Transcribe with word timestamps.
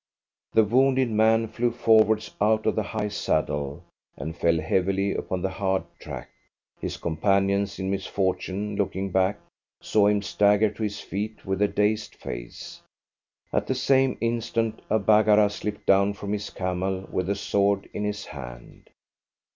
The 0.53 0.63
wounded 0.63 1.11
man 1.11 1.47
flew 1.47 1.69
forwards 1.69 2.31
out 2.41 2.65
of 2.65 2.73
the 2.75 2.81
high 2.81 3.09
saddle, 3.09 3.83
and 4.17 4.35
fell 4.35 4.59
heavily 4.59 5.13
upon 5.13 5.43
the 5.43 5.51
hard 5.51 5.83
track. 5.99 6.31
His 6.79 6.97
companions 6.97 7.77
in 7.77 7.91
misfortune, 7.91 8.75
looking 8.77 9.11
back, 9.11 9.37
saw 9.79 10.07
him 10.07 10.23
stagger 10.23 10.71
to 10.71 10.81
his 10.81 11.01
feet 11.01 11.45
with 11.45 11.61
a 11.61 11.67
dazed 11.67 12.15
face. 12.15 12.81
At 13.53 13.67
the 13.67 13.75
same 13.75 14.17
instant 14.21 14.81
a 14.89 14.97
Baggara 14.97 15.51
slipped 15.51 15.85
down 15.85 16.13
from 16.13 16.33
his 16.33 16.49
camel 16.49 17.07
with 17.11 17.29
a 17.29 17.35
sword 17.35 17.87
in 17.93 18.03
his 18.03 18.25
hand. 18.25 18.89